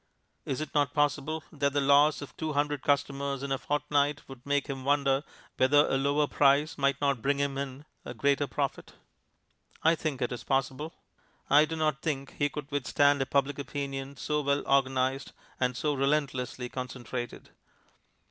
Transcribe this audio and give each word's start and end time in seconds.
Is 0.45 0.61
it 0.61 0.73
not 0.73 0.95
possible 0.95 1.43
that 1.51 1.73
the 1.73 1.79
loss 1.79 2.23
of 2.23 2.35
two 2.35 2.53
hundred 2.53 2.81
customers 2.81 3.43
in 3.43 3.51
a 3.51 3.59
fortnight 3.59 4.27
would 4.27 4.43
make 4.47 4.65
him 4.65 4.83
wonder 4.83 5.23
whether 5.57 5.87
a 5.87 5.95
lower 5.95 6.25
price 6.25 6.75
might 6.75 6.99
not 6.99 7.21
bring 7.21 7.37
him 7.37 7.55
in 7.55 7.85
a 8.03 8.15
greater 8.15 8.47
profit? 8.47 8.93
I 9.83 9.93
think 9.93 10.19
it 10.19 10.31
is 10.31 10.43
possible. 10.43 10.95
I 11.51 11.65
do 11.65 11.75
not 11.75 12.01
think 12.01 12.31
he 12.39 12.49
could 12.49 12.71
withstand 12.71 13.21
a 13.21 13.27
Public 13.27 13.59
Opinion 13.59 14.17
so 14.17 14.41
well 14.41 14.63
organized 14.65 15.33
and 15.59 15.77
so 15.77 15.93
relentlessly 15.93 16.67
concentrated. 16.67 17.51